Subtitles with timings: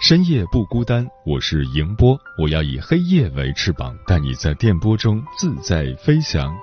[0.00, 6.56] 深夜不孤单，我是迎波，我要以黑夜为翅膀，带你在电波中自在飞翔。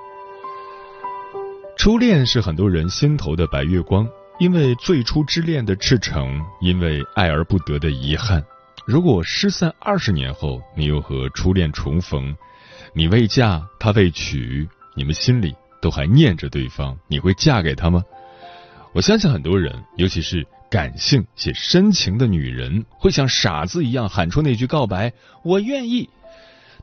[1.78, 4.08] 初恋是很多人心头的白月光，
[4.40, 8.42] 因为最初之恋的赤诚，因为爱而不得的遗憾。
[8.86, 12.34] 如果失散二十年后，你又和初恋重逢，
[12.94, 18.02] 你未嫁，他未娶，你们心里都还念着对方，你会嫁给他吗？
[18.94, 20.48] 我相信很多人，尤其是。
[20.70, 25.14] 感性且深情的女人会像傻子一样喊出那句告白
[25.44, 26.10] “我愿意”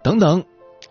[0.02, 0.44] 等等。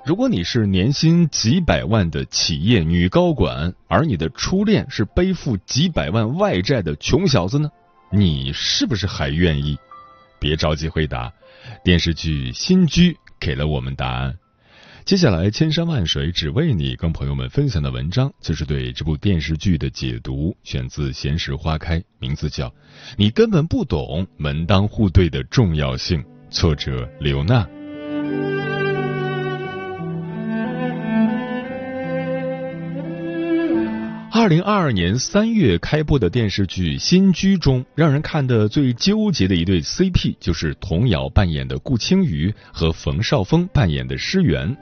[0.05, 7.69] 如果你是年薪几百万的企业女高管，而你的初恋是背负几百万外债的穷小子呢？
[8.09, 9.77] 你是不是还愿意？
[10.39, 11.31] 别着急回答，
[11.83, 14.37] 电视剧《新居》给了我们答案。
[15.03, 22.69] 接下来，千山万水只为你，跟朋友们分享的文章就是对这部电视剧的解读，选自《闲时花开》，名字叫
[23.17, 27.67] 《你根本不懂门当户对的重要性》，作者刘娜。
[34.33, 44.77] 二零二二年三月开播的电视剧《新居》中，让人看的最纠结的一对 CP 就是童瑶扮演的顾青瑜和冯绍峰扮演的施源。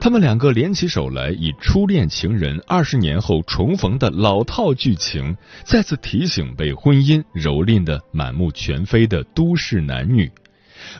[0.00, 10.30] 他们两个联起手来，以初恋情人二十年后重逢的老套剧情，再次提醒被婚姻蹂躏的满目全非的都市男女：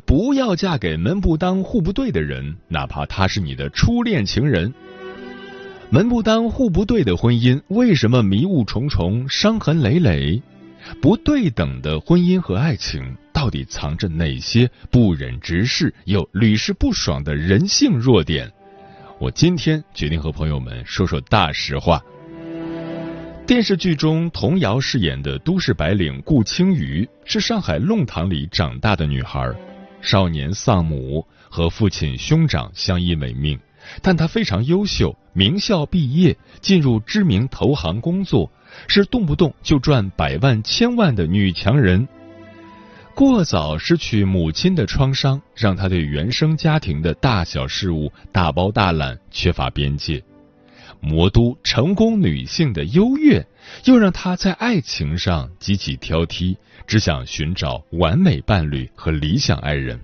[0.04, 4.74] 不要嫁给门不当户不对的人，哪怕他是你的初恋情人。
[5.90, 10.42] 门不当户不对的婚姻，为什么迷雾重重、伤痕累累？
[11.00, 18.52] 不对等的婚姻和爱情，到底藏着哪些不忍直视又屡试不爽的人性弱点？
[19.20, 22.00] 我今天决定和朋友们说说大实话。
[23.44, 29.52] 电视剧中，童瑶饰演的都市白领顾青瑜是上海弄堂里长大的女孩，
[30.00, 33.58] 少年丧母，和父亲兄长相依为命，
[34.02, 38.48] 但她非常优秀，名校毕业，进入知名投行工作，
[38.86, 42.06] 是动不动就赚百万千万的女强人。
[43.18, 50.22] 过早失去母亲的创伤，让他对原生家庭的大小事物大包大揽，缺乏边界。
[51.00, 53.44] 魔都成功女性的优越，
[53.86, 59.98] 又让他在爱情上极其挑剔，只想寻找完美伴侣和理想爱人。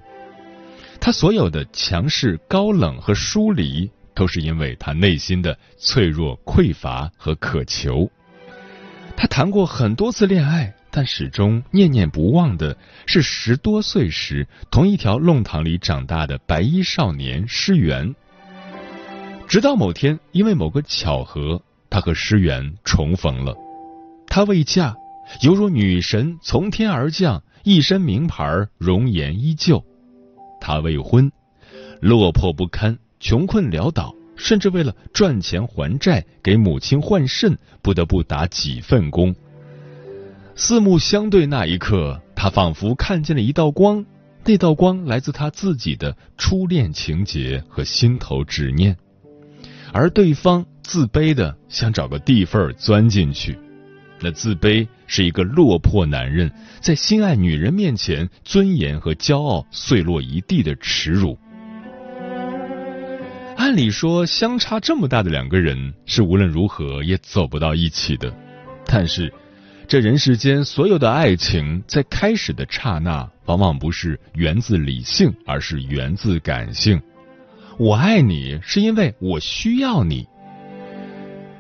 [1.00, 8.10] 他所有的强势、高冷和疏离，都是因为他内心的脆弱、匮乏和渴求。
[9.16, 10.74] 他谈过很多次恋爱。
[10.96, 18.14] 但始终念念不忘的是十多岁时同一条弄堂里长大的白衣少年施源。
[19.48, 21.60] 直到某天，因为某个巧合，
[21.90, 23.56] 他和施源重逢了。
[24.28, 24.94] 他未嫁，
[25.42, 29.84] 犹如女神从天而降，一身名牌，容颜依旧。
[30.60, 31.32] 他未婚，
[32.00, 39.34] 落魄不堪，穷困潦倒，甚至为了赚钱还债，给母亲换肾，不得不打几份工。
[40.56, 44.04] 四目相对那一刻，他仿佛看见了一道光，
[44.44, 48.96] 那道光来自他自己的初恋情节和心头执念，
[49.92, 53.58] 而对方自卑的想找个地缝钻进去。
[54.20, 61.36] 那自卑是一个落魄男人在心爱女人面前尊严和骄傲碎落一地的耻辱。
[63.56, 68.32] 按理说，相差这么大的两个人是无论如何也走不到一起的，
[68.86, 69.32] 但是。
[69.86, 77.00] 这人世间所有的爱情，在开始的刹那，往往不是源自理性，而是源自感性。
[77.78, 80.26] 我爱你，是因为我需要你。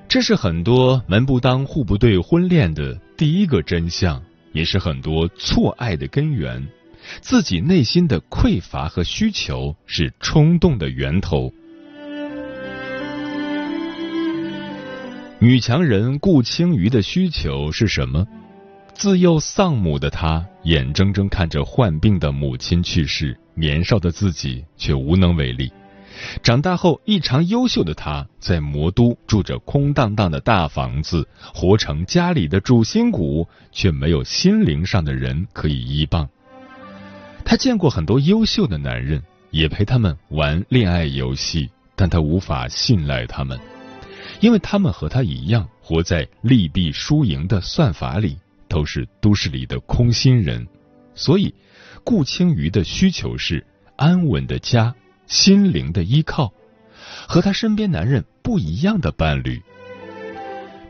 [0.08, 4.22] 这是很多门不当户不对婚恋的第一个真相，
[4.52, 6.66] 也是很多错爱的根源。
[7.20, 11.52] 自己内心的匮乏和需求是冲动的源头。
[15.40, 18.26] 女强人顾青瑜的需求是什么？
[18.94, 25.70] 自幼丧母的她，眼睁睁看着患病的母亲去世，年少的自己却无能为力。
[26.42, 36.26] 长大后异常优秀的她，在魔都住着空荡荡的大房子，活成家里的主心骨，却没有心灵上的人可以依傍。
[37.44, 39.20] 她见过很多优秀的男人，
[39.50, 43.58] 也陪他们玩恋爱游戏，但她无法信赖他们。
[44.40, 48.36] 因为他们和他一样，活在利弊输赢的算法里，
[48.68, 50.66] 都是都市里的空心人，
[51.14, 51.54] 所以
[52.02, 53.64] 顾青瑜的需求是
[53.96, 54.94] 安稳的家、
[55.26, 56.52] 心灵的依靠，
[57.26, 59.62] 和他身边男人不一样的伴侣。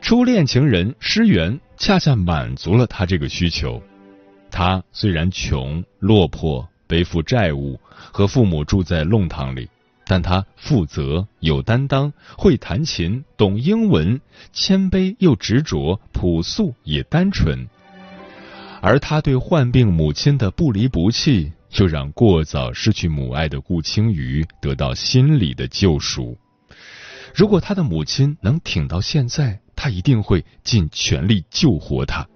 [0.01, 3.83] 初恋情人施源恰恰满足了他这个需求。
[4.51, 7.81] 他虽然穷、落魄、背负债务，
[8.13, 9.69] 和父母住在弄堂里。
[10.07, 14.21] 但他负责、有担当、会弹琴、懂英文、
[14.53, 17.67] 谦卑又执着、朴素也单纯。
[18.83, 26.37] 而他对患病母亲的不离不弃，又让过早失去母爱的顾青瑜得到心理的救赎。
[27.35, 32.29] 如果他的母亲能挺到现在，他一定会尽全力救活她。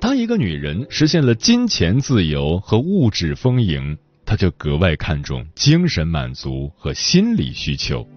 [0.00, 3.98] 当一个女人实现了金钱自由和物质丰盈。
[4.32, 8.08] 他就格外看重精神满足和心理需求，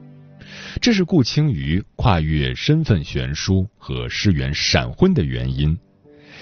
[0.80, 5.78] 这是顾青瑜跨越身份悬殊和师源闪婚的原因。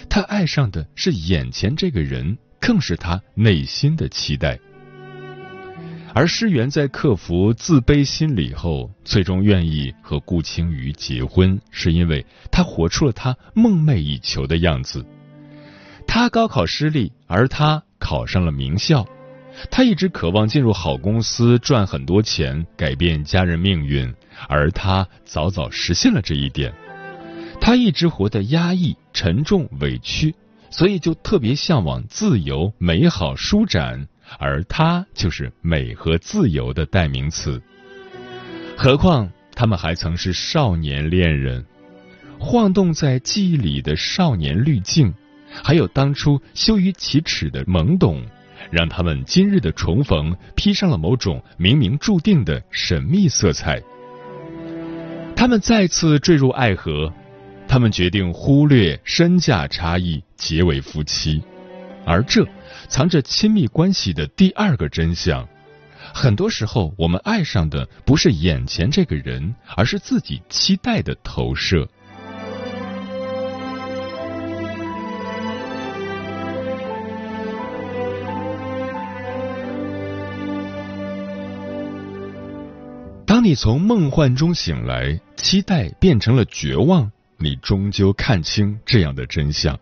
[0.08, 4.60] 他爱上的是眼前这个人，更是他内心的期待。
[6.14, 15.04] 而诗源在克服自卑心理后，最终愿意和顾青瑜结婚，是因为他活出了他梦寐以求的样子。
[16.06, 19.04] 他高考失利，而他考上了名校。
[19.70, 24.14] 他一直渴望进入好公司赚很多钱，改变家人命运，
[24.48, 26.74] 而他早早实现了这一点。
[27.62, 30.36] 他一直活得压抑、沉重、委屈，
[30.70, 34.08] 所以就特别向往自由、美好、舒展，
[34.38, 37.62] 而他就是美和自由的代名词。
[38.76, 41.64] 何况他们还曾是少年恋人，
[42.40, 45.14] 晃动在记忆里的少年滤镜，
[45.64, 48.22] 还有当初羞于启齿的懵懂。
[48.74, 53.80] 让他们今日的重逢披上了某种冥冥注定的神秘色彩。
[55.36, 57.14] 他们再次坠入爱河，
[57.68, 61.40] 他们决定忽略身价差异，结为夫妻。
[62.04, 62.44] 而这
[62.88, 65.48] 藏着亲密关系的第二个真相：
[66.12, 71.88] 很多时候，我们爱上的不是眼前这个人，而是自己期待的投射。
[83.44, 87.12] 你从梦幻中醒来，期待变成了绝望。
[87.38, 89.78] 你终究看清这样的真相：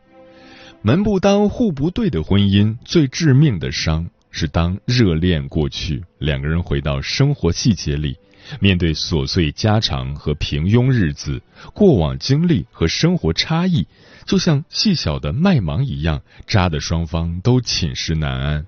[0.81, 8.18] 门不当户不对的婚姻，最致命的伤是当热恋过去，两个人回到生活细节里，
[8.60, 11.40] 面对琐碎家常和平庸日子，
[11.72, 13.86] 过往经历和生活差异，
[14.25, 18.66] 就像细小的麦芒一样，扎得双方都寝食难安。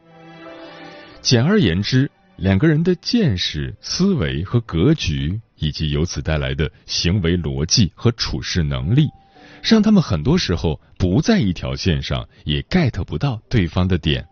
[1.23, 2.11] 简而言之。
[2.43, 9.07] 两个人的见识、思维和格局，以及由此带来的行为逻辑和处事能力，
[9.63, 14.27] 让他们很多时候不在一条线上，也 get 不到对方的点。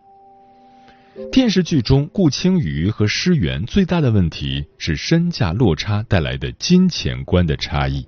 [1.32, 8.06] 电视剧中，顾青瑜和施源最大的问题是身价落差带来的金钱观的差异。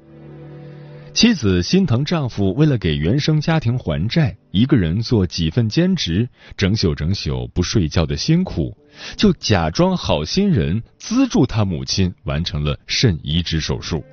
[1.14, 8.76] 妻子心疼丈夫为了给原生家庭还债，一个人做几份兼职，整宿整宿不睡觉的辛苦，
[9.16, 14.04] 就假装好心人资助他母亲完成了肾移植手术。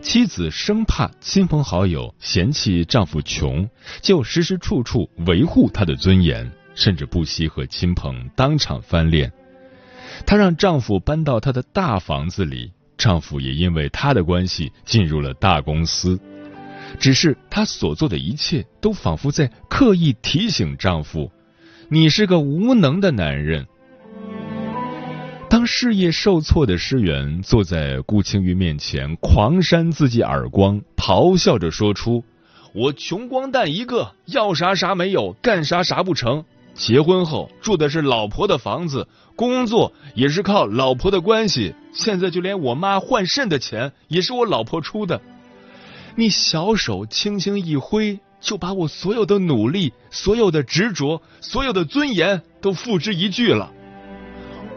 [0.00, 3.68] 妻子生怕亲朋好友嫌弃丈夫穷，
[4.00, 9.30] 就时时处处维护他的尊严，甚至不惜和亲朋当场翻脸。
[10.24, 12.72] 她让丈夫搬到她的大房子里。
[12.98, 16.20] 丈夫也因为她的关系进入了大公司，
[16.98, 21.30] 只是她所做的一切都仿佛在刻意提醒丈夫
[21.88, 23.66] ：“你是个无能的男人。”
[25.48, 32.22] 当事业受挫的施源坐在顾青玉面前狂扇自己耳光，咆哮着说出
[32.74, 36.44] ：“我穷光蛋一个，要啥啥没有，干啥啥不成。
[36.78, 39.06] 结婚后住的是老婆的房子。”
[39.36, 45.20] 工作也是靠老婆的关系，现在就连我妈换肾的钱也是我老婆出的。
[46.16, 53.70] 你小手轻轻一挥，就把我所有的努力、所有的执着、所有的尊严都付之一炬了。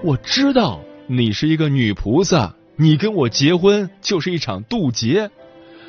[0.03, 5.31] 我知道你是一个女菩萨，你跟我结婚就是一场渡劫，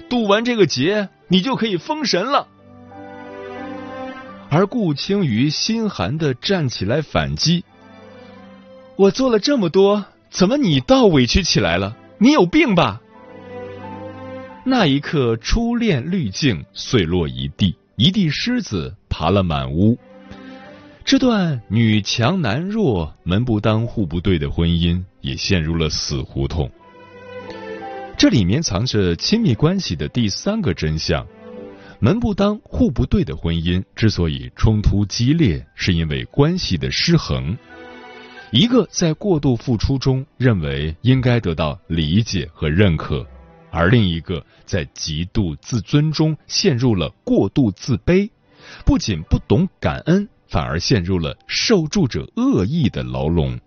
[0.08, 2.48] 渡完这个劫，你就可以封神了。
[4.54, 7.64] 而顾青鱼心寒的站起来反击
[8.96, 11.96] ：“我做了这么多，怎么你倒委屈起来了？
[12.18, 13.00] 你有病吧？”
[14.62, 19.96] 那一刻，初恋滤镜碎落一地，一地虱子爬了满屋。
[21.02, 26.70] 这段女强男弱、门不当户不对的婚姻也陷入了死胡同。
[28.18, 31.26] 这里面藏着亲密关系的第三个真相：
[32.04, 37.56] 门不当户不对的婚姻之所以冲突激烈，是因为关系的失衡。
[38.50, 43.24] 一个在过度付出中认为应该得到理解和认可。
[43.70, 48.28] 而另一个在极度自尊中陷入了过度自卑，
[48.84, 53.60] 不仅不懂感恩，反而陷入了受助者恶意的牢笼。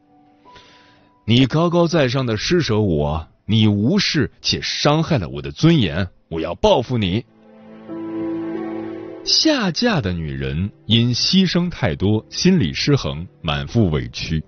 [1.24, 7.24] 你高高在上的施舍我，你无视且伤害了我的尊严，我要报复你。
[9.25, 14.44] 下嫁的女人因牺牲太多，心理失衡，满腹委屈。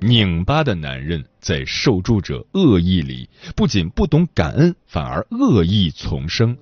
[0.00, 6.56] 拧巴的男人在受助者恶意里，不仅不懂感恩，反而恶意丛生。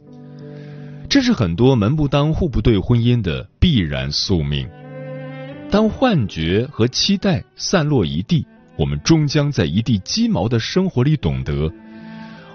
[1.08, 4.68] 这是很多门不当户不对婚姻的必然宿命。
[5.70, 11.72] 当幻觉和期待散落一地，我们终将在一地鸡毛的生活里懂得，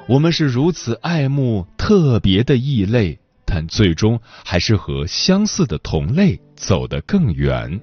[0.07, 3.17] 我们是如此爱慕特别的异类，
[3.51, 7.81] 但最终还是和相似的同类走得更远。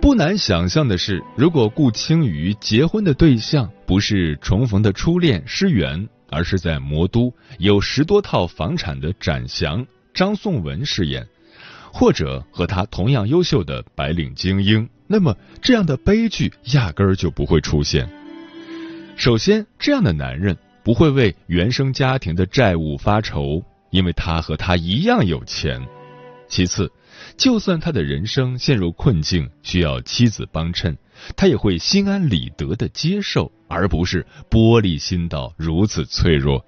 [0.00, 9.84] 不难想象的是，如果顾青瑜结婚的对象不是重逢的初恋诗媛，而是在魔都有十多套房产的展翔
[10.14, 11.26] 张颂文饰演，
[11.92, 18.08] 或者和他同样优秀的白领精英，那么这样的悲剧压根儿就不会出现。
[19.16, 25.80] 首先，这样的男人不会为原生家庭的债务发愁，因为他和他一样有钱。
[26.48, 26.92] 其次，
[27.36, 30.96] 就算他的人生陷入困境，需要妻子帮衬，
[31.34, 36.64] 他也会心安理得的接受，而不是玻璃心到如此脆弱。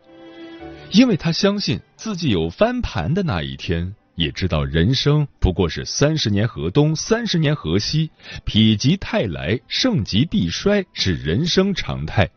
[0.91, 8.11] 因为他相信自己有翻盘的那一天，也知道人生不过是三十年河东，三十年河西，
[8.45, 12.29] 否极泰来，盛极必衰是人生常态。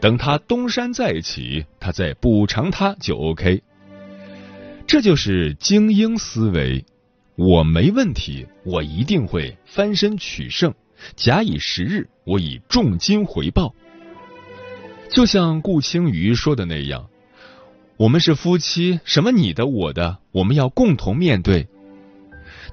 [0.00, 3.62] 等他东山再起，他再补偿他就 OK。
[4.86, 6.82] 这就是精英思维。
[7.36, 10.72] 我没问题，我一定会翻身取胜。
[11.14, 13.74] 假以时日，我以重金回报。
[15.10, 17.06] 就像顾青鱼说的那样，
[17.96, 21.68] 我们是夫妻，什么你的我的，我们要共同面对。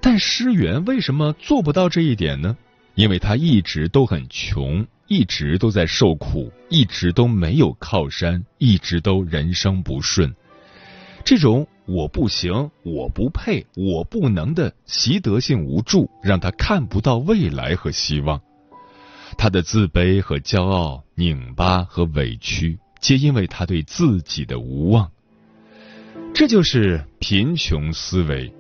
[0.02, 2.58] 但诗源为什么做不到这一点呢？
[2.96, 10.36] 因为他一直都很穷，一直都在受苦，一直都没有靠山，一直都人生不顺。
[11.24, 11.68] 这种。
[11.92, 18.40] 我不行，我不配，我不能的习得性无助，让他看不到未来和希望。
[19.40, 25.12] 他的自卑和骄傲、拧巴和委屈，皆因为他对自己的无望。
[26.34, 28.54] 这就是贫穷思维。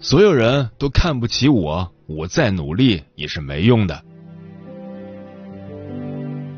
[0.00, 4.02] 所有人都看不起我，我再努力也是没用的。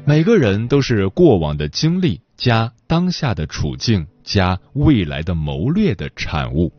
[0.07, 4.07] 每个人都是过往的经历加当下的处境。
[4.23, 6.73] 加未来的谋略的产物，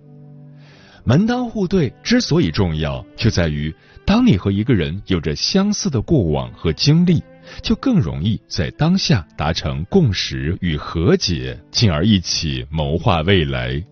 [1.04, 7.22] 门当户对之所以重要，就在于当你和一个人有着相似的过往和经历，
[7.62, 13.84] 就更容易在当下达成共识与和解，进而一起谋划未来。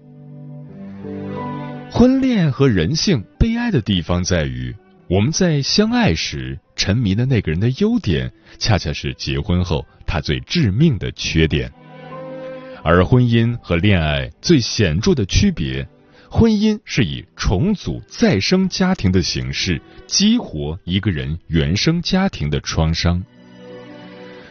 [1.91, 4.75] 婚恋和人性悲哀的地方在于，
[5.09, 11.71] 我们在相爱时沉迷的那个人的优点，恰恰是结婚后他最致命的缺点。
[12.83, 15.85] 而婚姻和恋爱最显著的区别，
[16.29, 23.21] 婚姻是以重组再生家庭的形式激活一个人原生家庭的创伤。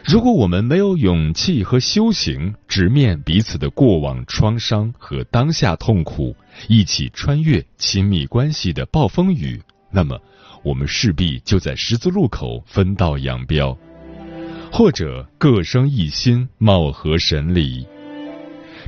[0.05, 6.35] 如果我们没有勇气和修行直面彼此的过往创伤和当下痛苦，
[6.67, 10.19] 一起穿越亲密关系的暴风雨，那么
[10.63, 13.77] 我们势必就在十字路口分道扬镳，
[14.71, 17.85] 或者各生一心，貌合神离。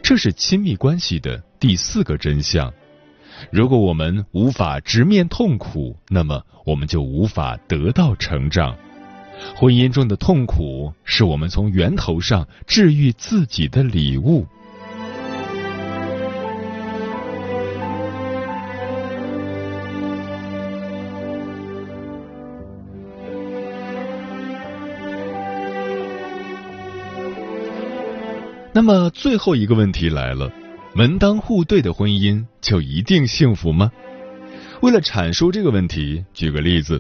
[0.02, 2.74] 这是亲密关系的第四个真相。
[3.52, 8.76] 如果我们无法直面痛苦，那么我们就无法得到成长。
[9.56, 14.46] 婚姻中的痛苦是我们从源头上治愈自己的礼物。
[28.74, 30.50] 那么最后一个问题来了：
[30.96, 33.92] 门当户对的婚姻就一定幸福吗？
[34.82, 37.00] 为了阐述这个问题，举个例子，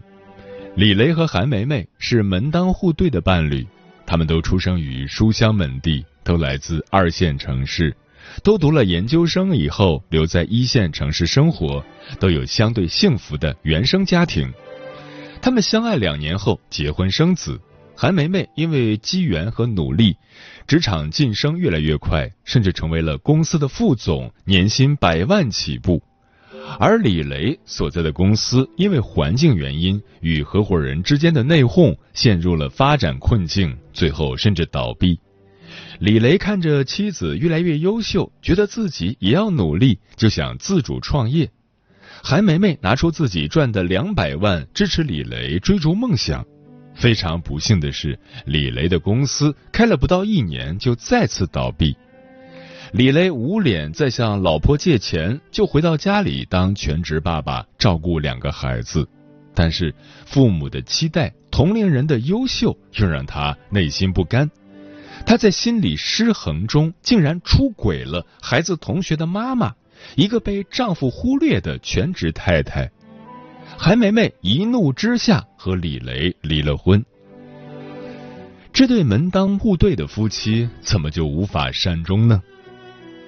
[0.73, 3.67] 李雷和韩梅梅是门当户对的伴侣，
[4.05, 7.93] 他们都出生于书香门第，都来自二线城市，
[8.41, 11.83] 都读了研究生以后留在一线城市生活，
[12.21, 14.49] 都有相对幸福的原生家庭。
[15.41, 17.59] 他们相爱两年后结婚生子。
[17.93, 20.15] 韩梅梅因为机缘和努力，
[20.65, 26.01] 职场晋升越来越快，甚至成为了公司的副总，年薪百万起步。
[26.79, 35.19] 而李雷所在的公司因为环境原因与合伙人之间的内讧，陷入了发展困境，最后甚至倒闭。
[35.99, 41.49] 李雷看着妻子越来越优秀，觉得自己也要努力，就想自主创业。
[42.23, 46.45] 韩梅梅拿出自己赚的两百万，支持李雷追逐梦想。
[46.93, 51.95] 非常不幸的是，李雷的公司开了不到一年就再次倒闭。
[52.91, 59.07] 李雷无脸再向老婆借钱，就回到家里当全职爸爸，照顾两个孩子。
[59.53, 59.95] 但是
[60.25, 64.51] 父母的期待、同龄人的优秀，又让他内心不甘。
[65.25, 69.73] 他在心理失衡中，竟然出轨了孩子同学的妈妈，
[70.15, 72.91] 一个被丈夫忽略的全职太太。
[73.77, 77.05] 韩梅梅一怒之下和李雷离了婚。
[78.73, 82.41] 这对门当户对的夫妻怎么就无法善终呢？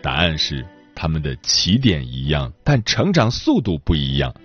[0.04, 4.36] 答案是他们的起点一样，但成长速度不一样。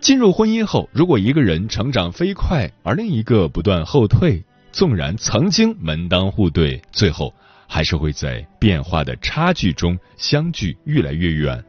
[0.00, 4.42] 进入婚姻后，如果一个人成长飞快，而另一个不断后退，
[4.72, 7.34] 纵然曾经门当户对，最后
[7.68, 11.62] 还是会在变化的差距中相距越来越远。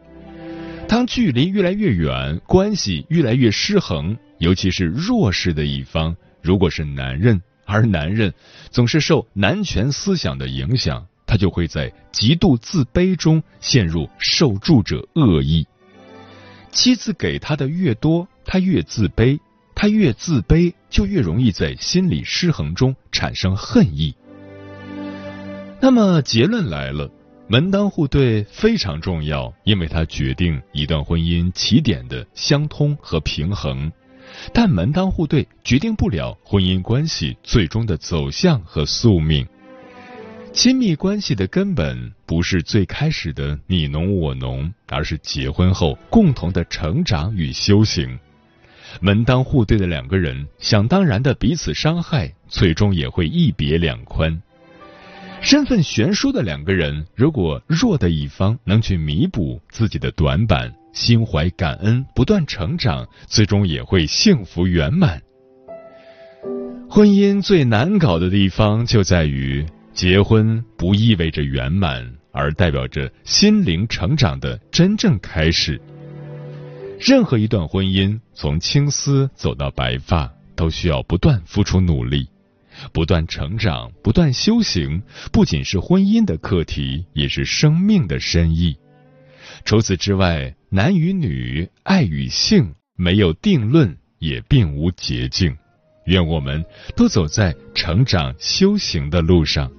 [0.88, 8.34] 当距离越来越远，关系越来越失衡，尤其是弱势的一方，如果是男人，而男人
[8.70, 15.68] 总是受男权思想的影响，他就会在极度自卑中陷入受助者恶意。
[16.72, 19.40] 妻子给他的越多，他越自卑，
[19.76, 24.16] 他越自卑，就越容易在心理失衡中产生恨意。
[25.80, 27.08] 那么结论来了。
[27.52, 33.92] 门当户对非常重要，因为它决定一段婚姻起点的相通和平衡。
[34.54, 39.48] 但门当户对决定不了婚姻关系最终的走向和宿命。
[40.52, 48.20] 亲密关系的根本不是最开始的你侬我侬，而是结婚后共同的成长与修行。
[49.00, 54.42] 门当户对的两个人，想当然的彼此伤害，最终也会一别两宽。
[55.42, 65.22] 身份悬殊的两个人，如果弱的一方能去弥补自己的短板，心怀感恩，不断成长，最终也会幸福圆满。
[66.90, 75.80] 婚姻最难搞的地方就在于，结婚不意味着圆满，而代表着心灵成长的真正开始。
[77.00, 82.28] 任何一段婚姻，从青丝走到白发，都需要不断付出努力。
[82.94, 85.02] 不断成长，不断修行，
[85.34, 88.78] 不仅是婚姻的课题，也是生命的深意。
[89.66, 95.58] 除此之外，男与女、爱与性，没有定论，也并无捷径。
[96.06, 96.64] 愿我们
[96.96, 99.70] 都走在成长修行的路上。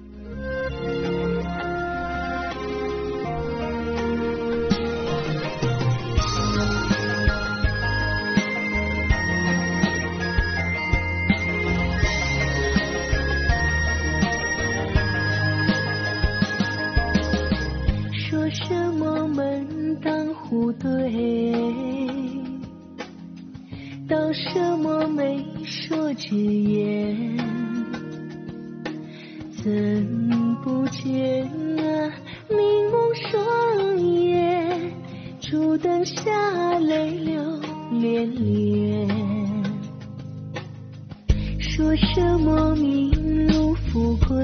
[41.73, 44.35] 说什么名如富贵，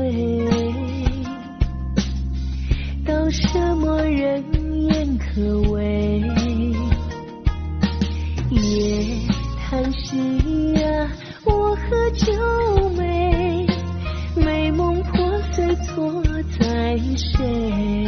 [3.05, 4.41] 道什么人
[4.87, 6.21] 言可畏。
[8.49, 9.05] 夜
[9.59, 11.11] 叹息啊，
[11.43, 13.67] 我和九妹，
[14.33, 16.23] 美梦破碎，错
[16.57, 18.06] 在谁？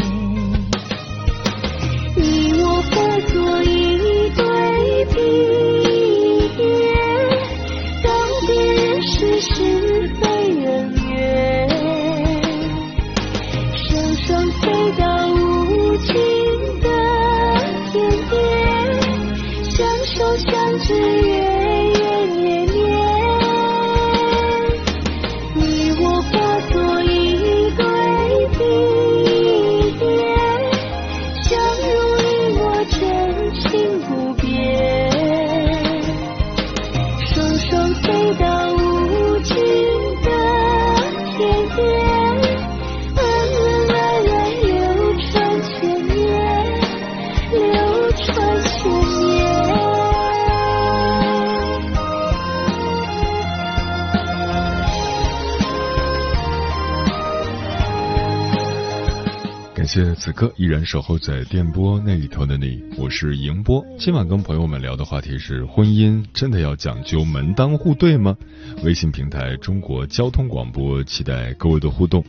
[60.30, 63.84] 此刻依然守候在电波那里头的你，我是迎波。
[63.98, 68.38] 今晚跟朋友们聊的话题是：婚姻真的要讲究门当户对吗？
[68.84, 72.24] 微信平台中国交通广播，期待各位的互动。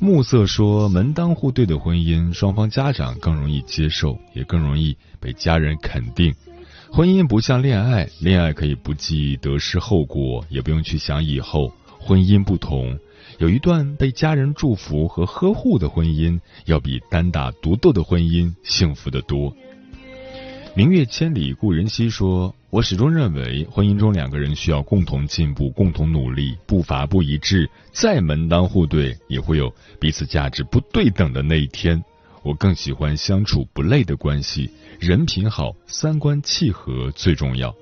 [0.00, 6.34] 暮色说，门当户对的婚姻，双方家长更容易接受，也更容易被家人肯定。
[6.90, 11.72] 婚姻不像恋爱，恋爱可以不计得失后果，也不用去想以后。
[12.10, 12.98] 婚姻不同。
[13.38, 19.54] 有一段被家人祝福和呵护的婚姻，要比单打独斗的婚姻幸福的多。
[20.74, 32.02] 明月千里故人西说：“我始终认为，婚姻中两个人需要共同进步、共同努力，步伐不一致，再门当户对，也会有彼此价值不对等的那一天。
[32.42, 34.68] 我更喜欢相处不累的关系，
[34.98, 37.72] 人品好，三观契合最重要。”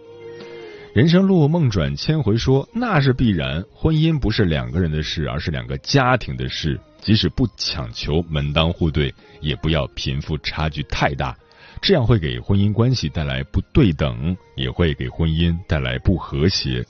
[0.94, 3.62] 人生路梦转千回，说那是必然。
[3.72, 6.80] 婚姻不是两个人的事，而是两个家庭的事。
[7.00, 11.36] 即使不强求门当户对，也不要贫富差距太大，
[11.80, 16.84] 这样会给婚姻关系带来不对等，也会给婚姻带来不和谐。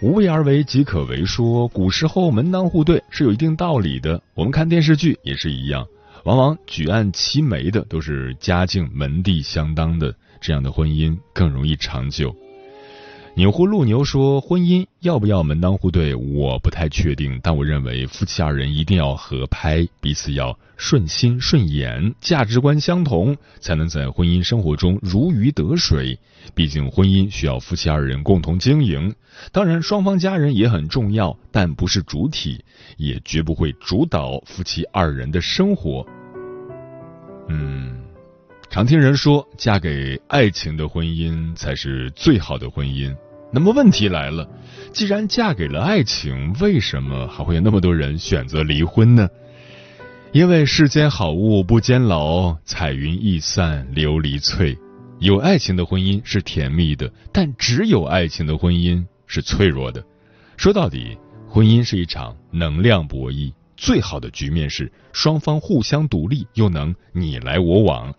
[0.00, 4.22] 无为而为即可为，说古时候门当户对是有一定道理的。
[4.34, 5.86] 我们看电视剧也是一样，
[6.24, 12.34] 往往举案齐眉的都是家境门第相当的，这样的婚姻更容易长久。
[13.34, 17.40] 钮祜禄牛说：“婚姻要不要门当户对，我不太确定。
[17.42, 26.18] 但我认为夫妻二人一定要合拍，彼此要顺心顺眼，价值观相同，才能在婚姻生活中如鱼得水。
[26.54, 29.14] 毕竟婚姻需要夫妻二人共同经营，
[29.50, 32.62] 当然双方家人也很重要，但不是主体，
[32.98, 36.06] 也绝不会主导夫妻二人的生活。”
[37.48, 38.11] 嗯。
[38.72, 43.14] 常听人说，嫁给爱情的婚姻才是最好的婚姻。
[43.52, 44.48] 那么问题来了，
[44.94, 49.28] 既然嫁给了爱情，为什么还会有那么多人选择离婚呢？
[50.32, 54.74] 因为世间好物不坚牢，彩云易散琉璃脆。
[55.18, 60.02] 有爱情的婚姻是甜蜜的，但只有爱情的婚姻是脆弱的。
[60.56, 68.10] 说到底，婚姻是一场能量博弈，最好的局面是双方互相独立，又能你来我往。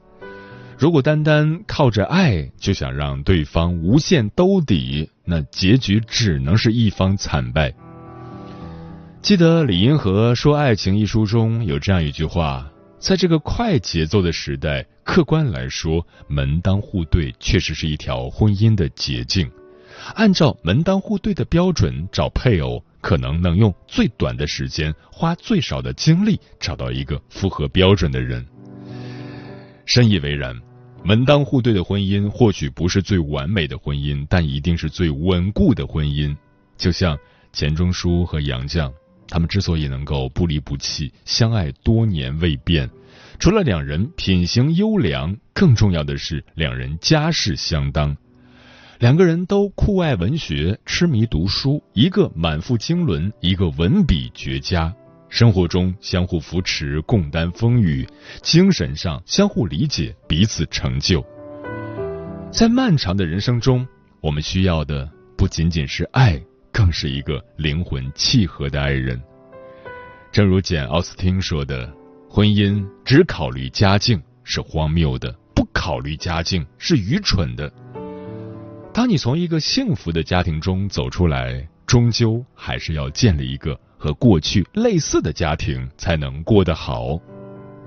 [0.84, 7.74] 如果单单靠着爱就想让对方无限兜底，那结局只能是一方惨败。
[9.22, 12.70] 记得李银河说《爱情》一书中有这样一句话：
[13.00, 19.50] 在这个快节奏的时代，客观来说，门当户对确实是一条婚姻的捷径。
[20.16, 28.46] 按照门当户对的标准找配偶，可能能用最短的时间，花最少的精力找到一个符合标准的人。
[29.86, 30.54] 深以为然，
[31.06, 36.34] 门当户对的婚姻或许不是最完美的婚姻，但一定是最稳固的婚姻。
[36.78, 37.18] 就像
[37.52, 38.90] 钱钟书和杨绛，
[39.28, 42.90] 他们之所以能够不离不弃、相爱多年未变，
[43.38, 48.16] 除了两人品行优良，更重要的是两人家世相当。
[49.00, 54.96] 两个人都酷爱文学，痴迷读书，一个满腹经纶，一个文笔绝佳。
[55.34, 58.06] 生活中相互扶持，共担风雨；
[58.44, 61.26] 精神上相互理解，彼此成就。
[62.52, 63.84] 在漫长的人生中，
[64.22, 66.40] 我们需要的不仅仅是爱，
[66.72, 69.20] 更是一个灵魂契合的爱人。
[70.32, 71.92] 正如简·奥斯汀说的
[72.30, 77.74] ：“婚姻只考虑家境是荒谬的，不考虑家境是愚蠢的。”
[78.94, 83.76] 当你从一个幸福的家庭中走出来，终究还是要建立一个。
[84.04, 87.18] 和过去类似的家庭才能过得好，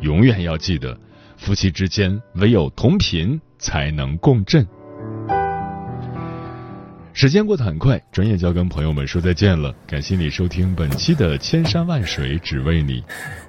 [0.00, 0.98] 永远要记得，
[1.36, 4.66] 夫妻之间唯有同频才能共振。
[7.12, 9.74] 时间过得很快，转眼就要跟朋友们说再见了。
[9.86, 13.02] 感谢你收听本期的《千山万水只为你》，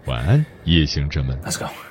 [0.05, 1.39] 晚安，夜行者们。
[1.43, 1.86] Let's go。